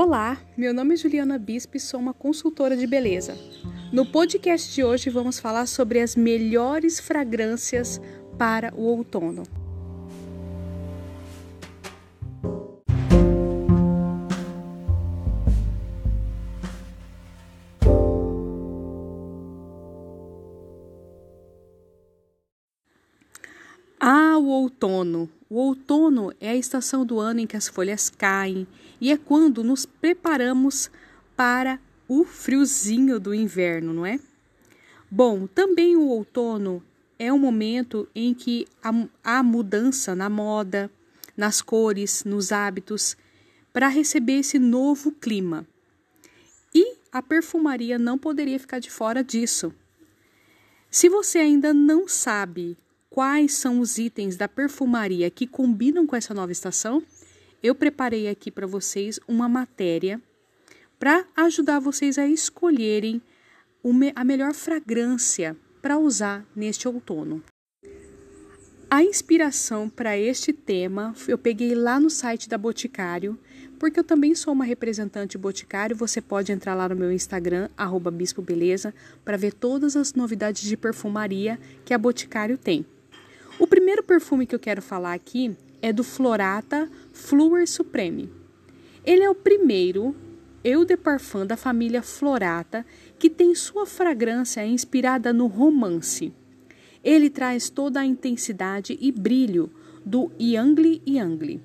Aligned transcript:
Olá, 0.00 0.38
meu 0.56 0.72
nome 0.72 0.94
é 0.94 0.96
Juliana 0.96 1.36
Bispo 1.40 1.76
e 1.76 1.80
sou 1.80 1.98
uma 1.98 2.14
consultora 2.14 2.76
de 2.76 2.86
beleza. 2.86 3.36
No 3.92 4.06
podcast 4.06 4.72
de 4.72 4.84
hoje 4.84 5.10
vamos 5.10 5.40
falar 5.40 5.66
sobre 5.66 5.98
as 5.98 6.14
melhores 6.14 7.00
fragrâncias 7.00 8.00
para 8.38 8.72
o 8.76 8.82
outono. 8.82 9.42
Ah, 24.10 24.38
o 24.38 24.46
outono! 24.46 25.28
O 25.50 25.56
outono 25.56 26.32
é 26.40 26.48
a 26.48 26.56
estação 26.56 27.04
do 27.04 27.20
ano 27.20 27.40
em 27.40 27.46
que 27.46 27.58
as 27.58 27.68
folhas 27.68 28.08
caem 28.08 28.66
e 28.98 29.12
é 29.12 29.18
quando 29.18 29.62
nos 29.62 29.84
preparamos 29.84 30.90
para 31.36 31.78
o 32.08 32.24
friozinho 32.24 33.20
do 33.20 33.34
inverno, 33.34 33.92
não 33.92 34.06
é? 34.06 34.18
Bom, 35.10 35.46
também 35.46 35.94
o 35.94 36.08
outono 36.08 36.82
é 37.18 37.30
um 37.30 37.38
momento 37.38 38.08
em 38.14 38.32
que 38.32 38.66
há 39.22 39.42
mudança 39.42 40.14
na 40.14 40.30
moda, 40.30 40.90
nas 41.36 41.60
cores, 41.60 42.24
nos 42.24 42.50
hábitos, 42.50 43.14
para 43.74 43.88
receber 43.88 44.38
esse 44.38 44.58
novo 44.58 45.12
clima. 45.12 45.66
E 46.74 46.96
a 47.12 47.20
perfumaria 47.20 47.98
não 47.98 48.16
poderia 48.16 48.58
ficar 48.58 48.78
de 48.78 48.90
fora 48.90 49.22
disso. 49.22 49.70
Se 50.90 51.10
você 51.10 51.40
ainda 51.40 51.74
não 51.74 52.08
sabe 52.08 52.74
quais 53.10 53.54
são 53.54 53.80
os 53.80 53.98
itens 53.98 54.36
da 54.36 54.48
perfumaria 54.48 55.30
que 55.30 55.46
combinam 55.46 56.06
com 56.06 56.16
essa 56.16 56.34
nova 56.34 56.52
estação, 56.52 57.02
eu 57.62 57.74
preparei 57.74 58.28
aqui 58.28 58.50
para 58.50 58.66
vocês 58.66 59.18
uma 59.26 59.48
matéria 59.48 60.20
para 60.98 61.24
ajudar 61.36 61.78
vocês 61.78 62.18
a 62.18 62.26
escolherem 62.26 63.22
a 64.14 64.24
melhor 64.24 64.52
fragrância 64.52 65.56
para 65.80 65.98
usar 65.98 66.44
neste 66.54 66.88
outono. 66.88 67.42
A 68.90 69.02
inspiração 69.02 69.88
para 69.88 70.16
este 70.16 70.52
tema 70.52 71.14
eu 71.26 71.36
peguei 71.36 71.74
lá 71.74 72.00
no 72.00 72.08
site 72.08 72.48
da 72.48 72.56
Boticário, 72.56 73.38
porque 73.78 74.00
eu 74.00 74.04
também 74.04 74.34
sou 74.34 74.52
uma 74.52 74.64
representante 74.64 75.38
Boticário. 75.38 75.94
Você 75.94 76.20
pode 76.20 76.50
entrar 76.52 76.74
lá 76.74 76.88
no 76.88 76.96
meu 76.96 77.12
Instagram, 77.12 77.68
@bispo_beleza, 78.12 78.94
para 79.24 79.36
ver 79.36 79.52
todas 79.52 79.94
as 79.94 80.14
novidades 80.14 80.62
de 80.62 80.76
perfumaria 80.76 81.60
que 81.84 81.92
a 81.92 81.98
Boticário 81.98 82.56
tem. 82.56 82.84
O 83.58 83.66
primeiro 83.66 84.04
perfume 84.04 84.46
que 84.46 84.54
eu 84.54 84.58
quero 84.60 84.80
falar 84.80 85.14
aqui 85.14 85.56
é 85.82 85.92
do 85.92 86.04
Florata 86.04 86.88
Fluor 87.12 87.66
Supreme. 87.66 88.30
Ele 89.04 89.24
é 89.24 89.28
o 89.28 89.34
primeiro 89.34 90.14
eau 90.62 90.84
de 90.84 90.96
parfum 90.96 91.44
da 91.44 91.56
família 91.56 92.00
Florata 92.00 92.86
que 93.18 93.28
tem 93.28 93.56
sua 93.56 93.84
fragrância 93.84 94.64
inspirada 94.64 95.32
no 95.32 95.48
romance. 95.48 96.32
Ele 97.02 97.28
traz 97.28 97.68
toda 97.68 97.98
a 97.98 98.06
intensidade 98.06 98.96
e 99.00 99.10
brilho 99.10 99.72
do 100.06 100.30
Yangli 100.40 101.02
Yangli, 101.04 101.60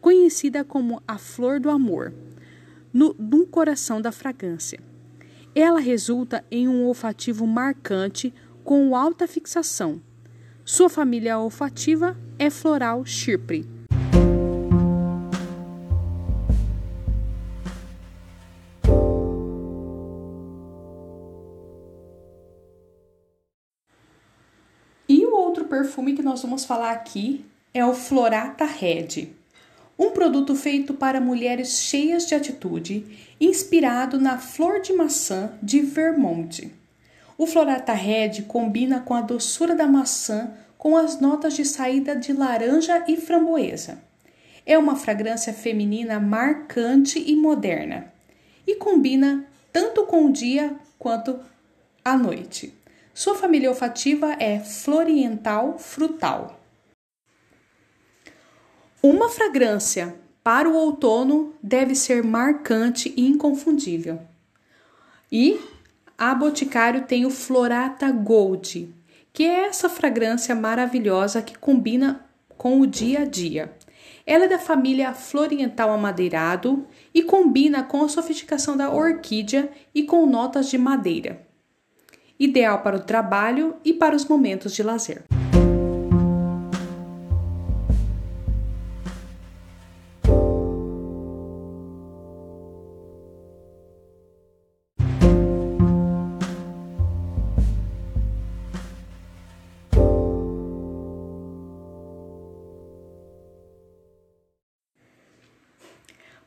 conhecida 0.00 0.64
como 0.64 1.00
a 1.06 1.16
flor 1.16 1.60
do 1.60 1.70
amor, 1.70 2.12
no, 2.92 3.14
no 3.16 3.46
coração 3.46 4.00
da 4.00 4.10
fragrância. 4.10 4.80
Ela 5.54 5.78
resulta 5.78 6.44
em 6.50 6.66
um 6.66 6.84
olfativo 6.86 7.46
marcante 7.46 8.34
com 8.64 8.96
alta 8.96 9.28
fixação, 9.28 10.02
sua 10.68 10.88
família 10.88 11.38
olfativa 11.38 12.16
é 12.40 12.50
floral 12.50 13.06
chipre. 13.06 13.64
E 25.08 25.24
o 25.24 25.36
outro 25.36 25.66
perfume 25.66 26.14
que 26.14 26.22
nós 26.22 26.42
vamos 26.42 26.64
falar 26.64 26.90
aqui 26.90 27.46
é 27.72 27.86
o 27.86 27.94
Florata 27.94 28.64
Red, 28.64 29.28
um 29.96 30.10
produto 30.10 30.56
feito 30.56 30.94
para 30.94 31.20
mulheres 31.20 31.78
cheias 31.78 32.26
de 32.26 32.34
atitude, 32.34 33.06
inspirado 33.40 34.18
na 34.18 34.36
flor 34.36 34.80
de 34.80 34.92
maçã 34.92 35.52
de 35.62 35.80
Vermont. 35.80 36.72
O 37.38 37.46
Florata 37.46 37.92
Red 37.92 38.44
combina 38.48 39.00
com 39.00 39.12
a 39.12 39.20
doçura 39.20 39.74
da 39.74 39.86
maçã 39.86 40.54
com 40.78 40.96
as 40.96 41.20
notas 41.20 41.54
de 41.54 41.64
saída 41.64 42.16
de 42.16 42.32
laranja 42.32 43.04
e 43.08 43.16
framboesa. 43.16 44.02
É 44.64 44.76
uma 44.76 44.96
fragrância 44.96 45.52
feminina 45.52 46.18
marcante 46.18 47.18
e 47.18 47.36
moderna 47.36 48.12
e 48.66 48.74
combina 48.74 49.46
tanto 49.72 50.04
com 50.06 50.26
o 50.26 50.32
dia 50.32 50.76
quanto 50.98 51.38
à 52.04 52.16
noite. 52.16 52.74
Sua 53.14 53.34
família 53.34 53.70
olfativa 53.70 54.36
é 54.38 54.60
floriental 54.60 55.78
frutal. 55.78 56.60
Uma 59.02 59.28
fragrância 59.28 60.16
para 60.42 60.68
o 60.68 60.74
outono 60.74 61.54
deve 61.62 61.94
ser 61.94 62.22
marcante 62.22 63.12
e 63.16 63.26
inconfundível. 63.26 64.20
E 65.30 65.60
a 66.18 66.34
Boticário 66.34 67.04
tem 67.06 67.26
o 67.26 67.30
Florata 67.30 68.10
Gold, 68.10 68.92
que 69.36 69.44
é 69.44 69.66
essa 69.66 69.90
fragrância 69.90 70.54
maravilhosa 70.54 71.42
que 71.42 71.58
combina 71.58 72.24
com 72.56 72.80
o 72.80 72.86
dia 72.86 73.20
a 73.20 73.24
dia. 73.26 73.70
Ela 74.24 74.46
é 74.46 74.48
da 74.48 74.58
família 74.58 75.12
Floriental 75.12 75.92
Amadeirado 75.92 76.86
e 77.12 77.22
combina 77.22 77.82
com 77.82 78.02
a 78.02 78.08
sofisticação 78.08 78.78
da 78.78 78.90
orquídea 78.90 79.70
e 79.94 80.04
com 80.04 80.24
notas 80.24 80.70
de 80.70 80.78
madeira. 80.78 81.46
Ideal 82.40 82.80
para 82.80 82.96
o 82.96 83.00
trabalho 83.00 83.76
e 83.84 83.92
para 83.92 84.16
os 84.16 84.24
momentos 84.24 84.74
de 84.74 84.82
lazer. 84.82 85.24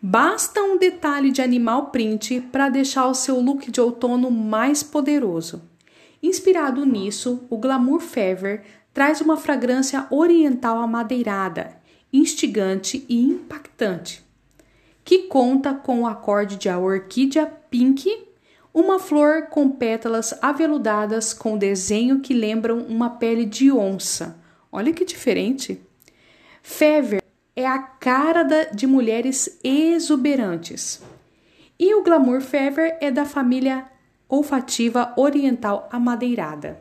Basta 0.00 0.62
um 0.62 0.76
detalhe 0.76 1.30
de 1.30 1.40
animal 1.40 1.86
print 1.86 2.40
para 2.52 2.68
deixar 2.68 3.06
o 3.08 3.14
seu 3.14 3.40
look 3.40 3.70
de 3.70 3.80
outono 3.80 4.30
mais 4.30 4.82
poderoso. 4.82 5.62
Inspirado 6.22 6.84
nisso, 6.84 7.46
o 7.48 7.56
Glamour 7.56 8.00
Fever 8.00 8.62
traz 8.92 9.20
uma 9.20 9.36
fragrância 9.36 10.06
oriental 10.10 10.78
amadeirada, 10.78 11.76
instigante 12.12 13.04
e 13.08 13.18
impactante, 13.18 14.24
que 15.04 15.24
conta 15.24 15.74
com 15.74 16.02
o 16.02 16.06
acorde 16.06 16.56
de 16.56 16.68
a 16.68 16.78
orquídea 16.78 17.46
pink, 17.46 18.26
uma 18.72 18.98
flor 18.98 19.46
com 19.46 19.70
pétalas 19.70 20.38
aveludadas 20.42 21.32
com 21.32 21.56
desenho 21.56 22.20
que 22.20 22.34
lembram 22.34 22.80
uma 22.80 23.10
pele 23.10 23.46
de 23.46 23.72
onça. 23.72 24.38
Olha 24.70 24.92
que 24.92 25.04
diferente! 25.04 25.80
Fever 26.62 27.25
é 27.56 27.66
a 27.66 27.78
cara 27.78 28.44
de 28.74 28.86
mulheres 28.86 29.58
exuberantes. 29.64 31.02
E 31.78 31.94
o 31.94 32.02
Glamour 32.02 32.42
Fever 32.42 32.98
é 33.00 33.10
da 33.10 33.24
família 33.24 33.86
olfativa 34.28 35.14
oriental 35.16 35.88
amadeirada. 35.90 36.78